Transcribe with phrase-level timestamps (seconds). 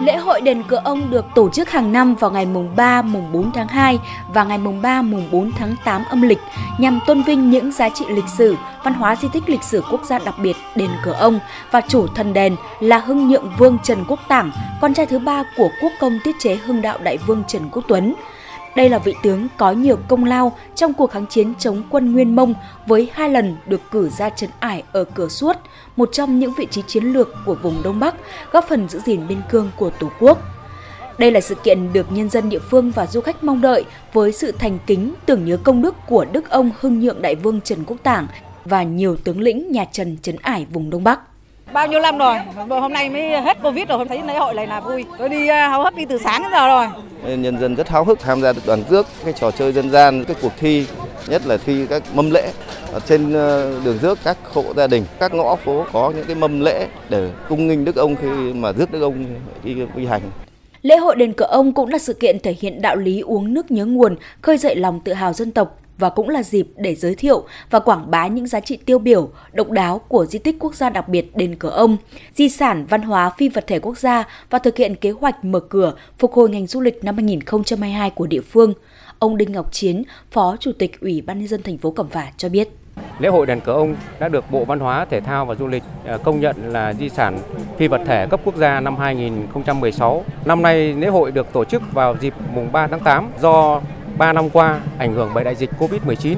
[0.00, 3.32] Lễ hội đền cửa ông được tổ chức hàng năm vào ngày mùng 3, mùng
[3.32, 3.98] 4 tháng 2
[4.34, 6.38] và ngày mùng 3, mùng 4 tháng 8 âm lịch
[6.78, 10.04] nhằm tôn vinh những giá trị lịch sử, văn hóa di tích lịch sử quốc
[10.04, 11.40] gia đặc biệt đền cửa ông
[11.70, 14.50] và chủ thần đền là Hưng Nhượng Vương Trần Quốc Tảng,
[14.80, 17.84] con trai thứ ba của quốc công tiết chế Hưng Đạo Đại Vương Trần Quốc
[17.88, 18.14] Tuấn.
[18.76, 22.36] Đây là vị tướng có nhiều công lao trong cuộc kháng chiến chống quân Nguyên
[22.36, 22.54] Mông
[22.86, 25.56] với hai lần được cử ra trấn ải ở Cửa Suốt,
[25.96, 28.14] một trong những vị trí chiến lược của vùng Đông Bắc,
[28.52, 30.38] góp phần giữ gìn biên cương của Tổ quốc.
[31.18, 34.32] Đây là sự kiện được nhân dân địa phương và du khách mong đợi với
[34.32, 37.84] sự thành kính tưởng nhớ công đức của Đức ông Hưng Nhượng Đại Vương Trần
[37.86, 38.26] Quốc Tảng
[38.64, 41.20] và nhiều tướng lĩnh nhà Trần trấn ải vùng Đông Bắc.
[41.72, 42.36] Bao nhiêu năm rồi,
[42.68, 45.04] hôm nay mới hết Covid rồi, thấy lễ hội này là vui.
[45.18, 46.86] Tôi đi à, háo hức đi từ sáng đến giờ rồi.
[47.36, 50.36] Nhân dân rất háo hức tham gia đoàn rước, cái trò chơi dân gian, cái
[50.42, 50.86] cuộc thi,
[51.28, 52.52] nhất là thi các mâm lễ.
[52.92, 56.36] Ở trên ờ, đường rước các hộ gia đình, các ngõ phố có những cái
[56.36, 59.24] mâm lễ để cung nghinh Đức ông khi mà rước Đức ông
[59.64, 60.22] đi quy hành.
[60.82, 63.70] Lễ hội đền cửa ông cũng là sự kiện thể hiện đạo lý uống nước
[63.70, 67.14] nhớ nguồn, khơi dậy lòng tự hào dân tộc và cũng là dịp để giới
[67.14, 70.74] thiệu và quảng bá những giá trị tiêu biểu, độc đáo của di tích quốc
[70.74, 71.96] gia đặc biệt đền cửa ông,
[72.34, 75.60] di sản văn hóa phi vật thể quốc gia và thực hiện kế hoạch mở
[75.60, 78.74] cửa phục hồi ngành du lịch năm 2022 của địa phương.
[79.18, 82.26] Ông Đinh Ngọc Chiến, Phó Chủ tịch Ủy ban nhân dân thành phố Cẩm Phả
[82.36, 82.68] cho biết.
[83.18, 85.82] Lễ hội đền cờ ông đã được Bộ Văn hóa, Thể thao và Du lịch
[86.06, 87.38] ờ, công nhận là di sản
[87.76, 90.24] phi vật thể cấp quốc gia năm 2016.
[90.44, 93.80] Năm nay lễ hội được tổ chức vào dịp mùng 3 tháng 8 do
[94.18, 96.36] 3 năm qua ảnh hưởng bởi đại dịch Covid-19.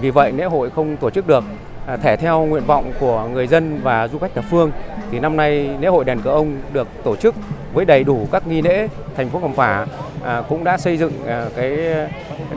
[0.00, 1.44] Vì vậy lễ hội không tổ chức được.
[1.86, 4.70] À, thể theo nguyện vọng của người dân và du khách thập phương
[5.10, 7.34] thì năm nay lễ hội đèn cờ ông được tổ chức
[7.74, 8.88] với đầy đủ các nghi lễ.
[9.16, 9.86] Thành phố Cẩm Phả
[10.24, 11.78] à, cũng đã xây dựng à, cái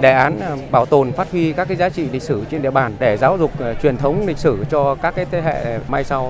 [0.00, 2.70] đề án à, bảo tồn phát huy các cái giá trị lịch sử trên địa
[2.70, 6.04] bàn để giáo dục à, truyền thống lịch sử cho các cái thế hệ mai
[6.04, 6.28] sau.